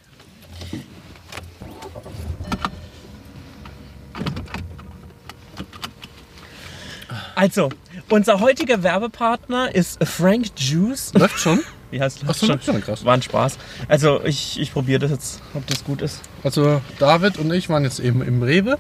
[7.36, 7.70] Also,
[8.10, 11.14] unser heutiger Werbepartner ist Frank Juice.
[11.14, 11.60] Läuft schon?
[11.92, 12.62] Ja, es Ach läuft so, schon.
[12.62, 13.04] schon, krass.
[13.06, 13.58] War ein Spaß.
[13.88, 16.22] Also, ich, ich probiere das jetzt, ob das gut ist.
[16.44, 18.78] Also David und ich waren jetzt eben im Rewe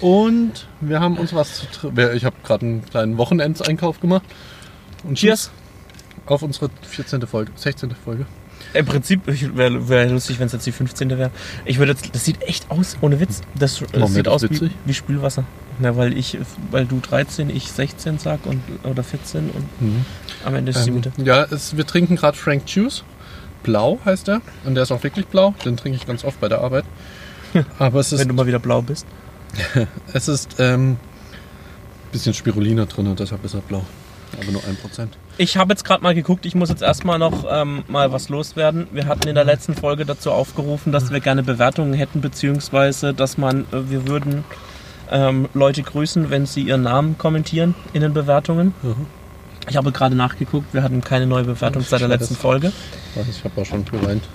[0.00, 4.22] und wir haben uns was zu tr- Ich habe gerade einen kleinen Wochenendseinkauf gemacht.
[5.04, 5.50] Und Cheers.
[6.26, 7.26] Auf unsere 14.
[7.26, 7.90] Folge, 16.
[8.04, 8.26] Folge.
[8.72, 11.10] Im Prinzip wäre wär lustig, wenn es jetzt die 15.
[11.10, 11.30] wäre.
[11.64, 13.42] Ich würde jetzt, das sieht echt aus, ohne Witz.
[13.58, 15.44] Das, das sieht aus das wie, wie Spülwasser.
[15.78, 16.38] Na, weil ich,
[16.70, 20.04] weil du 13, ich 16 sag und, oder 14 und
[20.44, 21.12] am Ende ist die Ähm, Mitte.
[21.18, 23.02] ja, es, wir trinken gerade Frank Juice.
[23.62, 24.40] Blau heißt er.
[24.64, 25.54] Und der ist auch wirklich blau.
[25.64, 26.84] Den trinke ich ganz oft bei der Arbeit.
[27.78, 29.06] Aber es ist, Wenn du mal wieder blau bist.
[30.12, 30.96] es ist ähm,
[32.12, 33.84] bisschen Spirulina drin und deshalb ist er blau.
[34.40, 35.08] Aber nur 1%.
[35.38, 38.88] Ich habe jetzt gerade mal geguckt, ich muss jetzt erstmal noch ähm, mal was loswerden.
[38.92, 43.38] Wir hatten in der letzten Folge dazu aufgerufen, dass wir gerne Bewertungen hätten, beziehungsweise dass
[43.38, 44.44] man, äh, wir würden
[45.14, 48.74] ähm, Leute grüßen, wenn sie ihren Namen kommentieren in den Bewertungen.
[48.82, 49.06] Mhm.
[49.68, 52.72] Ich habe gerade nachgeguckt, wir hatten keine neue Bewertung seit der letzten Folge.
[53.30, 54.22] Ich habe auch schon geweint.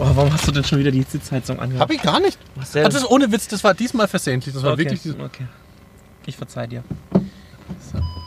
[0.00, 1.82] Oh, warum hast du denn schon wieder die Sitzheizung angehört?
[1.82, 2.38] Habe ich gar nicht.
[2.54, 2.84] Marcel.
[2.84, 4.54] Also das ist ohne Witz, das war diesmal versehentlich.
[4.54, 4.84] Das war okay.
[4.90, 5.46] wirklich okay.
[6.24, 6.84] Ich verzeih dir.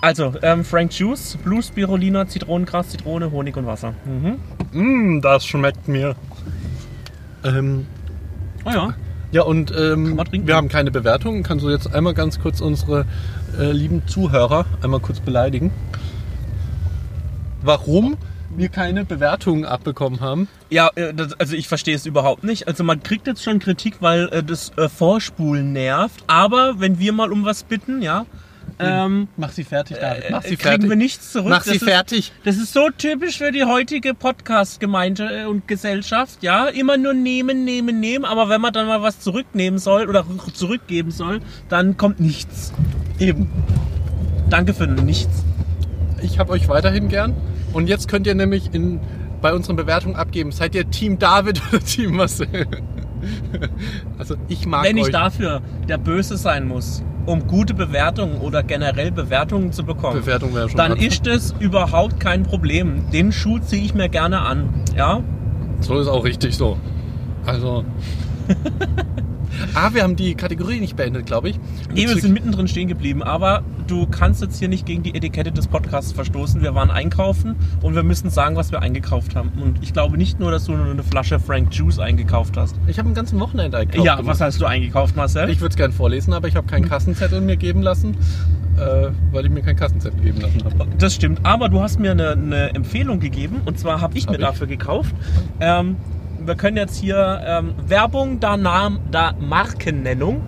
[0.02, 3.94] Also, ähm, Frank Juice, Blue Spirulina, Zitronengras, Zitrone, Honig und Wasser.
[4.04, 4.40] Mhm.
[5.18, 6.16] Mm, das schmeckt mir.
[7.46, 7.88] Ähm,
[8.66, 8.94] Oh ja.
[9.32, 11.44] Ja, und ähm, wir haben keine Bewertung.
[11.44, 13.06] Kannst du jetzt einmal ganz kurz unsere
[13.58, 15.72] äh, lieben Zuhörer einmal kurz beleidigen?
[17.62, 18.18] Warum
[18.58, 20.48] wir keine Bewertungen abbekommen haben?
[20.70, 22.68] Ja, äh, also ich verstehe es überhaupt nicht.
[22.68, 26.24] Also man kriegt jetzt schon Kritik, weil äh, das äh, Vorspulen nervt.
[26.28, 28.26] Aber wenn wir mal um was bitten, ja,
[28.84, 30.32] ähm, Mach sie fertig, David.
[30.32, 30.90] Mach äh, sie kriegen fertig.
[30.90, 31.50] wir nichts zurück.
[31.50, 32.32] Mach sie das ist, fertig.
[32.44, 36.42] Das ist so typisch für die heutige Podcast-Gemeinde äh, und Gesellschaft.
[36.42, 38.26] Ja, immer nur nehmen, nehmen, nehmen.
[38.26, 42.74] Aber wenn man dann mal was zurücknehmen soll oder zurückgeben soll, dann kommt nichts.
[43.20, 43.50] Eben.
[44.50, 45.44] Danke für nichts.
[46.22, 47.36] Ich habe euch weiterhin gern.
[47.74, 49.00] Und jetzt könnt ihr nämlich in,
[49.42, 50.52] bei unseren Bewertungen abgeben.
[50.52, 52.68] Seid ihr Team David oder Team Marcel?
[54.18, 55.08] Also ich mag Wenn euch.
[55.08, 60.54] ich dafür der Böse sein muss, um gute Bewertungen oder generell Bewertungen zu bekommen, Bewertung
[60.54, 61.00] wäre schon dann dran.
[61.00, 63.10] ist das überhaupt kein Problem.
[63.12, 64.70] Den Schuh ziehe ich mir gerne an.
[64.96, 65.22] Ja?
[65.82, 66.78] So ist auch richtig so.
[67.46, 67.86] Also.
[69.74, 71.60] ah, wir haben die Kategorie nicht beendet, glaube ich.
[71.94, 75.52] Nee, wir sind mittendrin stehen geblieben, aber du kannst jetzt hier nicht gegen die Etikette
[75.52, 76.62] des Podcasts verstoßen.
[76.62, 79.52] Wir waren einkaufen und wir müssen sagen, was wir eingekauft haben.
[79.62, 82.76] Und ich glaube nicht nur, dass du nur eine Flasche Frank Juice eingekauft hast.
[82.88, 84.06] ich habe einen ganzen Wochenende eingekauft.
[84.06, 84.32] ja, gemacht.
[84.34, 85.50] was hast du eingekauft, Marcel?
[85.50, 88.16] Ich würde es gerne vorlesen, aber ich habe keinen Kassenzettel mir geben lassen,
[88.78, 90.88] äh, weil ich mir keinen Kassenzettel geben lassen habe.
[90.98, 94.32] Das stimmt, aber du hast mir eine, eine Empfehlung gegeben und zwar habe ich Hab
[94.32, 94.46] mir ich?
[94.46, 95.14] dafür gekauft.
[95.60, 95.98] Ähm,
[96.46, 100.42] wir können jetzt hier ähm, Werbung, da, Nam, da Markennennung.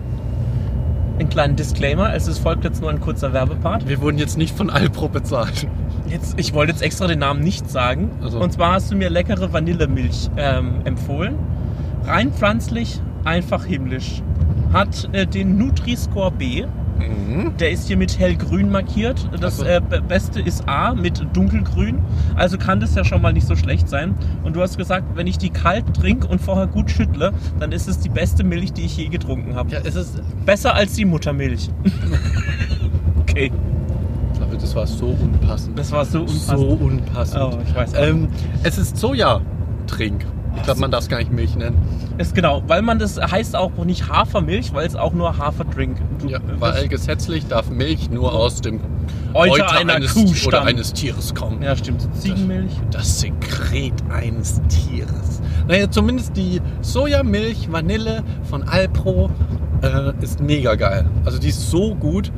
[1.18, 3.88] Ein kleiner Disclaimer, es ist, folgt jetzt nur ein kurzer Werbepart.
[3.88, 5.68] Wir wurden jetzt nicht von Alpro bezahlt.
[6.08, 8.10] Jetzt, ich wollte jetzt extra den Namen nicht sagen.
[8.20, 8.40] Also.
[8.40, 11.36] Und zwar hast du mir leckere Vanillemilch ähm, empfohlen.
[12.04, 14.22] Rein pflanzlich, einfach himmlisch.
[14.72, 16.66] Hat äh, den Nutri-Score B.
[17.58, 19.28] Der ist hier mit hellgrün markiert.
[19.40, 19.64] Das Ach so.
[19.64, 21.98] äh, be- Beste ist A mit dunkelgrün.
[22.36, 24.14] Also kann das ja schon mal nicht so schlecht sein.
[24.44, 27.88] Und du hast gesagt, wenn ich die kalt trinke und vorher gut schüttle, dann ist
[27.88, 29.70] es die beste Milch, die ich je getrunken habe.
[29.70, 30.20] Ja, es ist.
[30.46, 31.68] Besser als die Muttermilch.
[33.20, 33.50] okay,
[34.38, 35.78] David, das war so unpassend.
[35.78, 36.58] das war so unpassend.
[36.58, 37.42] So unpassend.
[37.42, 37.92] Oh, ich weiß.
[37.96, 38.28] Ähm,
[38.62, 40.24] es ist Soja-Trink.
[40.56, 41.76] Ich glaube, man darf es gar nicht Milch nennen.
[42.16, 45.98] Ist genau, weil man das heißt auch nicht Hafermilch, weil es auch nur Haferdrink.
[46.20, 48.80] Du, Ja, weil gesetzlich darf Milch nur aus dem
[49.32, 51.60] Euter einer eines, Kuh oder eines Tieres kommen.
[51.60, 52.08] ja, stimmt.
[52.14, 52.70] Ziegenmilch.
[52.92, 55.42] Das Sekret eines Tieres.
[55.66, 59.30] Naja, zumindest die Sojamilch Vanille von Alpro
[59.82, 61.06] äh, ist mega geil.
[61.24, 62.30] Also die ist so gut.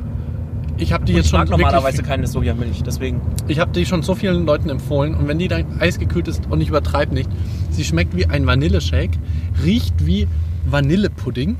[0.79, 3.21] Ich habe die Und jetzt ich schon mag normalerweise wirklich, keine Sojamilch, deswegen.
[3.47, 6.61] ich habe die schon so vielen Leuten empfohlen und wenn die dann eisgekühlt ist und
[6.61, 7.29] ich übertreibe nicht,
[7.77, 9.17] sie schmeckt wie ein Vanilleshake,
[9.63, 10.27] riecht wie
[10.65, 11.55] Vanillepudding.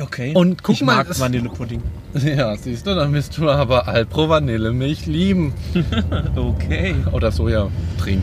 [0.00, 0.32] Okay.
[0.34, 1.82] Und guck ich mal, mag Vanillepudding.
[2.24, 5.52] Ja, siehst du, dann wirst du aber Alpro Vanillemilch lieben.
[6.36, 6.94] Okay.
[7.12, 8.22] Oder Sojatrink.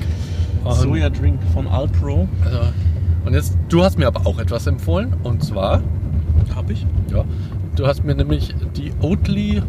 [0.63, 2.28] Sojadrink von Alpro.
[2.43, 2.60] Also,
[3.26, 5.13] und jetzt, du hast mir aber auch etwas empfohlen.
[5.24, 5.82] Und zwar,
[6.56, 6.86] Hab ich.
[7.12, 7.26] ja,
[7.76, 9.62] du hast mir nämlich die Oatly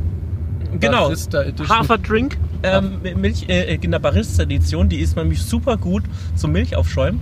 [0.80, 1.04] Genau.
[1.04, 1.68] Barista Edition.
[1.68, 2.36] Haferdrink.
[2.66, 7.20] Ähm, Milch äh, in der Barista-Edition, die ist nämlich super gut zum Milchaufschäumen.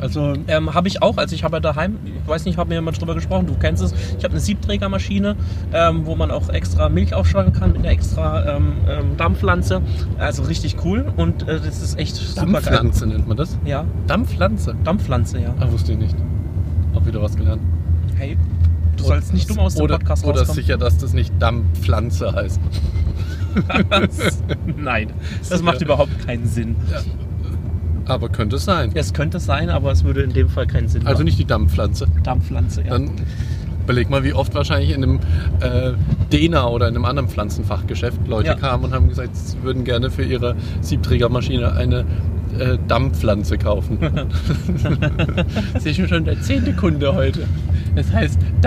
[0.00, 2.76] Also, Ähm, habe ich auch, also ich habe ja daheim, ich weiß nicht, haben wir
[2.76, 3.92] jemand drüber gesprochen, du kennst es.
[4.18, 5.36] Ich habe eine Siebträgermaschine,
[5.72, 9.80] ähm, wo man auch extra Milch aufschäumen kann mit einer extra ähm, ähm, Dampflanze.
[10.18, 12.52] Also richtig cool und äh, das ist echt super geil.
[12.62, 13.56] Dampfpflanze nennt man das.
[13.64, 14.74] Ja, Dampfpflanze?
[14.82, 15.54] Dampfpflanze, ja.
[15.60, 16.16] Ah, wusste ich nicht.
[16.94, 17.62] Auch wieder was gelernt.
[18.16, 18.36] Hey,
[18.96, 20.62] Du sollst nicht dumm aus dem oder, Podcast Oder rauskommen.
[20.62, 22.60] sicher, dass das nicht Dammpflanze heißt.
[24.76, 25.08] Nein,
[25.48, 26.76] das macht überhaupt keinen Sinn.
[28.06, 28.90] Aber könnte es sein.
[28.94, 31.24] Es könnte sein, aber es würde in dem Fall keinen Sinn Also machen.
[31.26, 32.06] nicht die Dammpflanze.
[32.24, 32.90] Darmpflanze, ja.
[32.90, 33.10] Dann
[33.84, 35.20] überleg mal, wie oft wahrscheinlich in einem
[35.60, 35.92] äh,
[36.32, 38.54] Dena oder in einem anderen Pflanzenfachgeschäft Leute Ja.
[38.54, 42.00] kamen und haben gesagt, sie würden gerne für ihre Siebträgermaschine eine
[42.58, 43.98] äh, Dammpflanze kaufen.
[45.74, 47.46] das ist schon der zehnte Kunde heute.
[47.94, 48.38] Es heißt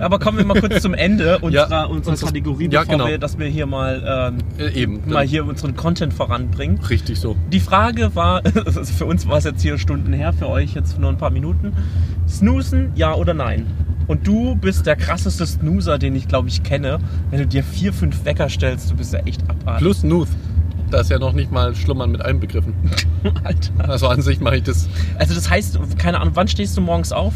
[0.00, 3.06] Aber kommen wir mal kurz zum Ende unserer, Ja, unserer Kategorie, ja, bevor genau.
[3.08, 5.00] wir, dass wir hier mal, ähm, Äh, eben.
[5.06, 6.78] mal hier unseren Content voranbringen.
[6.88, 7.36] Richtig so.
[7.52, 8.42] Die Frage war,
[8.96, 11.72] für uns war es jetzt hier Stunden her, für euch jetzt nur ein paar Minuten.
[12.28, 13.66] Snoosen, ja oder nein?
[14.08, 16.98] Und du bist der krasseste Snoozer, den ich glaube ich kenne.
[17.30, 19.78] Wenn du dir vier, fünf Wecker stellst, du bist ja echt abartig.
[19.82, 20.28] Plus Nuth.
[20.90, 22.74] Da ist ja noch nicht mal Schlummern mit einbegriffen.
[23.44, 23.88] Alter.
[23.88, 24.88] Also an sich mache ich das
[25.18, 27.34] Also das heißt, keine Ahnung, wann stehst du morgens auf?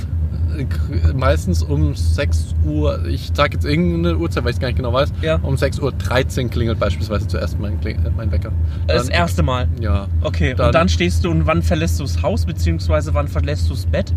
[1.14, 4.92] Meistens um 6 Uhr, ich sage jetzt irgendeine Uhrzeit, weil ich es gar nicht genau
[4.92, 5.36] weiß, Ja.
[5.42, 8.52] um 6 Uhr 13 klingelt beispielsweise zuerst mein, äh, mein Wecker.
[8.86, 9.68] Das Dann- erste Mal.
[9.80, 10.08] Ja.
[10.22, 13.68] Okay, Dann- und dann stehst du und wann verlässt du das Haus, beziehungsweise wann verlässt
[13.68, 14.12] du das Bett?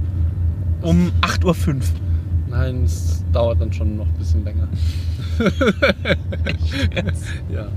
[0.81, 1.81] Um 8.05 Uhr.
[2.49, 4.67] Nein, es dauert dann schon noch ein bisschen länger.
[7.51, 7.67] ja.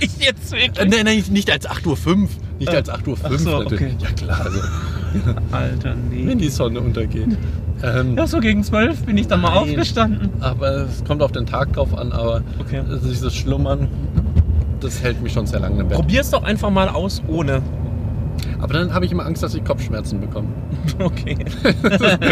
[0.00, 0.90] Ich jetzt Äh, wirklich?
[0.90, 2.16] nein, nein, nicht als 8.05 Uhr.
[2.58, 3.94] Nicht Äh, als 8.05 Uhr ach so, okay.
[3.98, 4.60] Ja klar, also,
[5.52, 6.34] Alter, wenn nee.
[6.36, 7.36] die Sonne untergeht.
[7.82, 9.70] Ähm, Ja, so gegen 12 bin ich dann mal Nein.
[9.70, 10.30] aufgestanden.
[10.40, 12.82] aber es kommt auf den Tag drauf an, aber Okay.
[13.04, 13.88] dieses Schlummern,
[14.80, 15.98] das hält mich schon sehr lange im Bett.
[15.98, 17.62] Probier's doch einfach mal aus ohne.
[18.62, 20.48] Aber dann habe ich immer Angst, dass ich Kopfschmerzen bekomme.
[20.98, 21.36] Okay.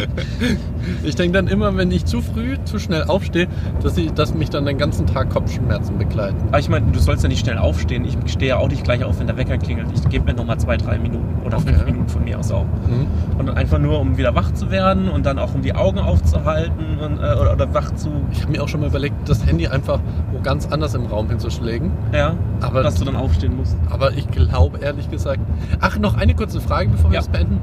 [1.05, 3.49] Ich denke dann immer, wenn ich zu früh, zu schnell aufstehe,
[3.83, 6.37] dass, ich, dass mich dann den ganzen Tag Kopfschmerzen begleiten.
[6.49, 8.05] Aber ich meine, du sollst ja nicht schnell aufstehen.
[8.05, 9.89] Ich stehe ja auch nicht gleich auf, wenn der Wecker klingelt.
[9.95, 11.69] Ich gebe mir nochmal zwei, drei Minuten oder Okay.
[11.75, 12.65] fünf Minuten von mir aus auch.
[12.65, 13.07] Mhm.
[13.39, 15.99] Und dann einfach nur, um wieder wach zu werden und dann auch um die Augen
[15.99, 18.11] aufzuhalten und, äh, oder, oder wach zu.
[18.33, 20.01] Ich habe mir auch schon mal überlegt, das Handy einfach
[20.33, 21.91] wo ganz anders im Raum hinzuschlägen.
[22.13, 23.77] Ja, Aber- dass du dann aufstehen musst.
[23.91, 25.41] Aber ich glaube ehrlich gesagt.
[25.81, 27.21] Ach, noch eine kurze Frage, bevor wir Ja.
[27.21, 27.61] das beenden.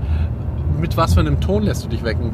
[0.79, 2.31] Mit was für einem Ton lässt du dich wecken?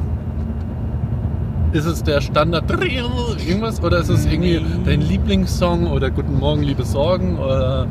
[1.72, 6.84] Ist es der Standard irgendwas oder ist es irgendwie dein Lieblingssong oder Guten Morgen, liebe
[6.84, 7.86] Sorgen oder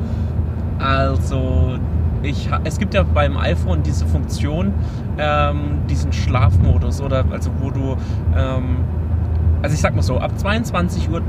[0.80, 1.74] Also,
[2.24, 4.74] ich, es gibt ja beim iPhone diese Funktion,
[5.18, 7.96] ähm, diesen Schlafmodus oder also wo du,
[8.36, 8.78] ähm,
[9.64, 11.22] also ich sag mal so, ab 22.30 Uhr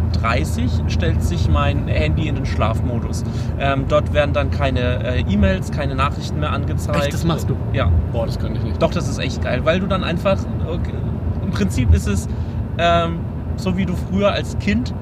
[0.91, 3.23] stellt sich mein Handy in den Schlafmodus.
[3.61, 7.01] Ähm, dort werden dann keine äh, E-Mails, keine Nachrichten mehr angezeigt.
[7.01, 7.57] Echt, das machst du?
[7.73, 8.83] Ja, Boah, das könnte ich nicht.
[8.83, 10.95] doch, das ist echt geil, weil du dann einfach, okay,
[11.43, 12.29] im Prinzip ist es
[12.79, 13.21] ähm,
[13.57, 14.93] so wie du früher als Kind,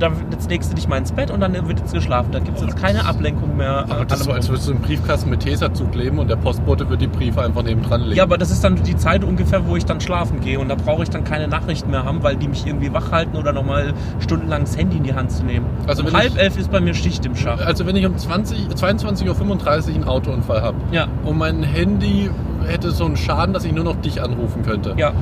[0.00, 2.30] da jetzt legst du dich mal ins Bett und dann wird jetzt geschlafen.
[2.32, 3.84] Da gibt es jetzt keine Ablenkung mehr.
[3.88, 6.36] Aber äh, das ist so, als würdest du einen Briefkasten mit Tesa zukleben und der
[6.36, 8.16] Postbote wird die Briefe einfach neben dran legen.
[8.16, 10.58] Ja, aber das ist dann die Zeit ungefähr, wo ich dann schlafen gehe.
[10.58, 13.36] Und da brauche ich dann keine Nachrichten mehr haben, weil die mich irgendwie wach halten
[13.36, 15.66] oder nochmal stundenlang das Handy in die Hand zu nehmen.
[15.86, 17.60] Also um halb ich- elf ist bei mir Schicht im Schach.
[17.64, 22.30] Also wenn ich um 20, 22.35 Uhr einen Autounfall habe Ja, und mein Handy
[22.66, 25.12] hätte so einen Schaden, dass ich nur noch dich anrufen könnte, ja.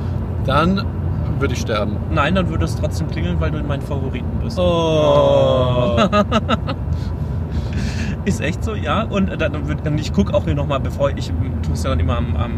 [0.45, 0.83] dann
[1.39, 1.97] würde ich sterben.
[2.11, 4.59] Nein, dann würde es trotzdem klingeln, weil du in meinen Favoriten bist.
[4.59, 5.97] Oh.
[8.25, 9.03] Ist echt so, ja.
[9.03, 11.27] Und dann würd, und ich gucke auch hier nochmal, bevor ich
[11.63, 12.51] tue es ja dann immer am, am,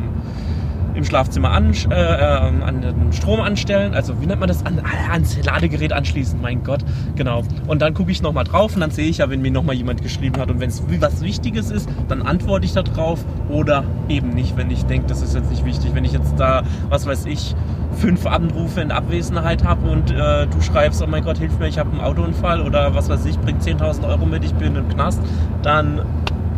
[0.95, 2.25] im Schlafzimmer an, äh, äh,
[2.63, 3.93] an den Strom anstellen.
[3.93, 4.65] Also wie nennt man das?
[4.65, 6.83] An, ah, ans Ladegerät anschließen, mein Gott.
[7.15, 7.43] Genau.
[7.67, 10.01] Und dann gucke ich nochmal drauf und dann sehe ich ja, wenn mir nochmal jemand
[10.01, 10.49] geschrieben hat.
[10.49, 13.23] Und wenn es was Wichtiges ist, dann antworte ich da drauf.
[13.49, 15.91] Oder eben nicht, wenn ich denke, das ist jetzt nicht wichtig.
[15.93, 17.55] Wenn ich jetzt da, was weiß ich,
[17.97, 21.77] fünf Anrufe in Abwesenheit habe und äh, du schreibst, oh mein Gott, hilf mir, ich
[21.77, 25.21] habe einen Autounfall oder was weiß ich, bring 10.000 Euro mit, ich bin im Knast,
[25.61, 26.01] dann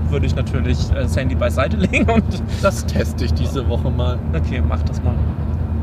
[0.10, 2.24] würde ich natürlich äh, das Handy beiseite legen und
[2.62, 4.20] Das teste ich diese Woche mal.
[4.34, 5.16] okay, mach das mal.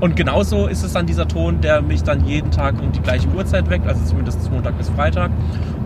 [0.00, 3.28] Und genauso ist es dann dieser Ton, der mich dann jeden Tag um die gleiche
[3.28, 5.30] Uhrzeit weckt, also zumindest Montag bis Freitag.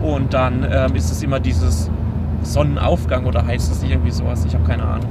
[0.01, 1.89] Und dann ähm, ist es immer dieses
[2.41, 5.09] Sonnenaufgang oder heißt es nicht irgendwie sowas, ich habe keine Ahnung.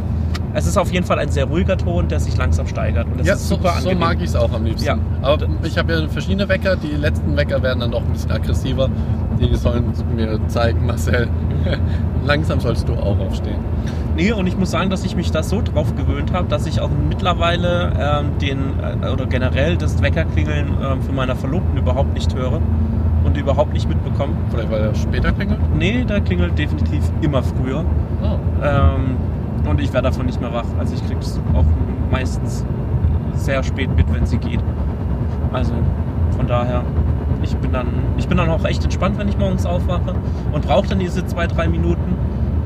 [0.55, 3.07] Es ist auf jeden Fall ein sehr ruhiger Ton, der sich langsam steigert.
[3.07, 3.99] Und das ja, ist so, super so angenehm.
[3.99, 4.87] mag ich es auch am liebsten.
[4.87, 4.99] Ja.
[5.21, 6.77] Aber ich habe ja verschiedene Wecker.
[6.77, 8.89] Die letzten Wecker werden dann doch ein bisschen aggressiver.
[9.41, 11.29] Die sollen mir zeigen, Marcel,
[12.25, 13.59] langsam sollst du auch aufstehen.
[14.17, 16.81] Nee, und ich muss sagen, dass ich mich da so drauf gewöhnt habe, dass ich
[16.81, 18.59] auch mittlerweile ähm, den
[19.03, 22.61] äh, oder generell das Weckerklingeln ähm, von meiner Verlobten überhaupt nicht höre
[23.25, 24.35] und überhaupt nicht mitbekomme.
[24.51, 25.59] Vielleicht weil er später klingelt?
[25.77, 27.85] Nee, da klingelt definitiv immer früher.
[28.23, 28.37] Oh.
[28.63, 28.84] Ähm,
[29.75, 30.65] und ich werde davon nicht mehr wach.
[30.79, 31.65] Also ich kriege es auch
[32.09, 32.65] meistens
[33.35, 34.61] sehr spät mit, wenn sie geht.
[35.53, 35.73] Also
[36.37, 36.85] von daher,
[37.43, 40.15] ich bin dann, ich bin dann auch echt entspannt, wenn ich morgens aufwache
[40.53, 42.15] und brauche dann diese zwei, drei Minuten.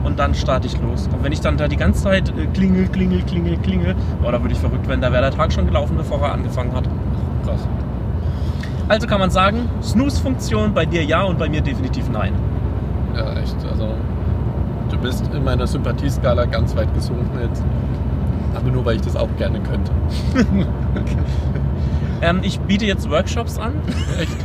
[0.04, 1.08] und dann starte ich los.
[1.12, 4.40] Und wenn ich dann da die ganze Zeit äh, klingel, klingel, klingel, klingel, oh, da
[4.40, 6.88] würde ich verrückt werden, da wäre der Tag schon gelaufen, bevor er angefangen hat.
[7.44, 7.66] Krass.
[8.88, 12.32] Also kann man sagen, Snooze-Funktion bei dir ja und bei mir definitiv nein.
[13.14, 13.56] Ja, echt.
[13.70, 13.88] Also,
[15.00, 17.62] du bist in meiner Sympathieskala ganz weit gesunken jetzt.
[18.54, 19.92] Aber nur, weil ich das auch gerne könnte.
[22.20, 23.74] Ähm, ich biete jetzt Workshops an.
[24.18, 24.36] Echt.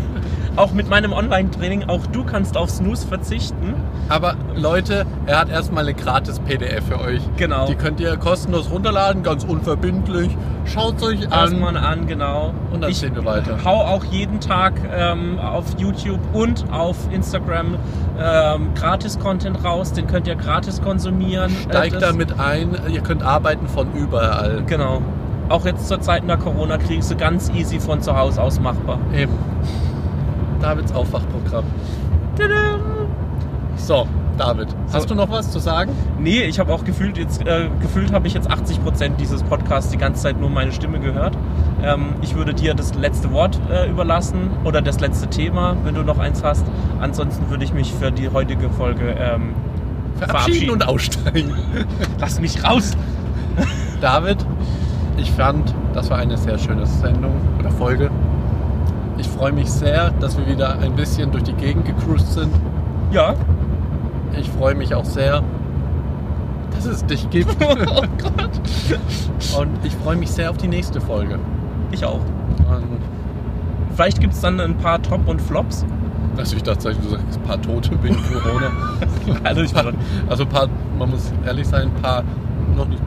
[0.56, 1.86] Auch mit meinem Online-Training.
[1.90, 3.74] Auch du kannst auf Snooze verzichten.
[4.10, 7.22] Aber Leute, er hat erstmal eine gratis PDF für euch.
[7.38, 7.66] Genau.
[7.66, 10.30] Die könnt ihr kostenlos runterladen, ganz unverbindlich.
[10.66, 11.84] Schaut euch Erstmal an.
[12.02, 12.54] an, genau.
[12.72, 13.58] Und dann ich sehen wir weiter.
[13.66, 17.76] hau auch jeden Tag ähm, auf YouTube und auf Instagram
[18.22, 19.92] ähm, Gratis-Content raus.
[19.94, 21.52] Den könnt ihr gratis konsumieren.
[21.52, 22.78] Äh, Steigt das- damit ein.
[22.90, 24.62] Ihr könnt arbeiten von überall.
[24.68, 25.02] Genau.
[25.50, 29.00] Auch jetzt zur Zeit der Corona-Krise ganz easy von zu Hause aus machbar.
[29.14, 29.34] Eben.
[30.64, 31.66] Davids Aufwachprogramm.
[33.76, 35.92] So, David, hast du noch was zu sagen?
[36.20, 39.98] Nee, ich habe auch gefühlt, jetzt, äh, gefühlt habe ich jetzt 80% dieses Podcasts die
[39.98, 41.38] ganze Zeit nur meine Stimme gehört.
[41.84, 46.04] Ähm, ich würde dir das letzte Wort äh, überlassen oder das letzte Thema, wenn du
[46.04, 46.66] noch eins hast.
[47.02, 49.54] Ansonsten würde ich mich für die heutige Folge ähm,
[50.18, 51.52] Verabschieden und aussteigen.
[52.20, 52.96] Lass mich raus!
[54.00, 54.38] David,
[55.18, 58.10] ich fand, das war eine sehr schöne Sendung oder Folge.
[59.18, 62.54] Ich freue mich sehr, dass wir wieder ein bisschen durch die Gegend gecruised sind.
[63.12, 63.36] Ja.
[64.40, 65.44] Ich freue mich auch sehr,
[66.76, 67.56] dass es dich gibt.
[67.88, 69.60] Oh Gott.
[69.60, 71.38] Und ich freue mich sehr auf die nächste Folge.
[71.92, 72.20] Ich auch.
[72.20, 73.00] Und
[73.96, 75.86] Vielleicht gibt es dann ein paar Top und Flops.
[76.36, 78.72] also ich dachte, du sagst ein paar Tote wegen Corona.
[79.44, 79.94] Also ich Paar-
[80.28, 82.24] also ein paar, man muss ehrlich sein, ein paar
[82.76, 83.02] noch nicht.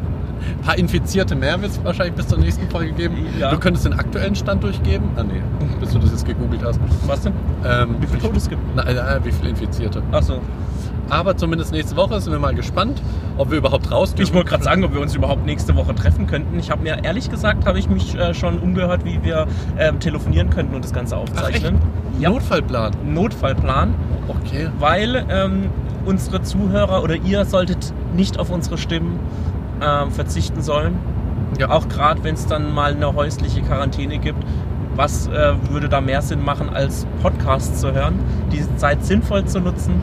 [0.59, 3.17] Ein paar Infizierte mehr wird es wahrscheinlich bis zur nächsten Folge geben.
[3.39, 3.51] Ja.
[3.51, 5.11] Du könntest den aktuellen Stand durchgeben.
[5.17, 5.43] Ah nee,
[5.81, 6.81] bis du das jetzt gegoogelt hast.
[7.07, 7.33] Was denn?
[7.65, 8.61] Ähm, Wie viele Tote es gibt?
[8.79, 10.03] Äh, wie viele Infizierte.
[10.13, 10.39] Achso.
[11.09, 13.01] Aber zumindest nächste Woche sind wir mal gespannt,
[13.39, 14.35] ob wir überhaupt raus Ich dürfen.
[14.35, 16.59] wollte gerade sagen, ob wir uns überhaupt nächste Woche treffen könnten.
[16.59, 19.47] Ich habe mir ehrlich gesagt, habe ich mich äh, schon umgehört, wie wir
[19.79, 21.79] ähm, telefonieren könnten und das Ganze aufzeichnen.
[22.19, 22.31] Ja.
[22.31, 22.93] Notfallplan.
[23.05, 23.95] Notfallplan,
[24.27, 24.69] Okay.
[24.81, 25.67] weil ähm,
[26.07, 29.21] unsere Zuhörer oder ihr solltet nicht auf unsere Stimmen
[29.81, 30.99] ähm, verzichten sollen.
[31.59, 31.71] Ja.
[31.71, 34.43] Auch gerade wenn es dann mal eine häusliche Quarantäne gibt.
[34.95, 38.15] Was äh, würde da mehr Sinn machen, als Podcasts zu hören,
[38.51, 40.01] diese Zeit sinnvoll zu nutzen?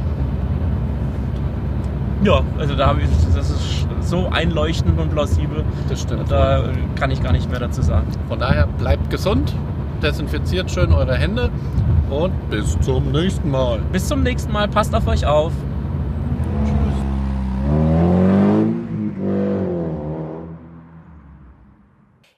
[2.24, 5.64] Ja, also da habe ich, das ist so einleuchtend und plausibel.
[5.90, 6.32] Das stimmt.
[6.32, 6.64] Da
[6.96, 8.08] kann ich gar nicht mehr dazu sagen.
[8.28, 9.54] Von daher bleibt gesund,
[10.02, 11.50] desinfiziert schön eure Hände
[12.10, 13.80] und bis zum nächsten Mal.
[13.92, 15.52] Bis zum nächsten Mal, passt auf euch auf.